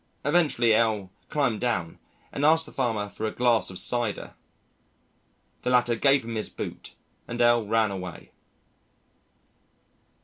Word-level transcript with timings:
Eventually 0.25 0.73
L 0.73 1.11
climbed 1.29 1.61
down 1.61 1.99
and 2.31 2.43
asked 2.43 2.65
the 2.65 2.71
farmer 2.71 3.07
for 3.07 3.27
a 3.27 3.31
glass 3.31 3.69
of 3.69 3.77
cider. 3.77 4.33
The 5.61 5.69
latter 5.69 5.95
gave 5.95 6.25
him 6.25 6.33
his 6.33 6.49
boot 6.49 6.95
and 7.27 7.39
L 7.39 7.67
ran 7.67 7.91
away. 7.91 8.31